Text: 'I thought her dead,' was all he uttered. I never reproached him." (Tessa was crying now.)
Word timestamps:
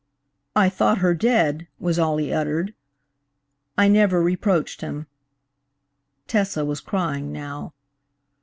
'I 0.55 0.69
thought 0.69 0.97
her 0.97 1.13
dead,' 1.13 1.67
was 1.79 1.99
all 1.99 2.17
he 2.17 2.33
uttered. 2.33 2.73
I 3.77 3.87
never 3.87 4.19
reproached 4.19 4.81
him." 4.81 5.05
(Tessa 6.25 6.65
was 6.65 6.81
crying 6.81 7.31
now.) 7.31 7.75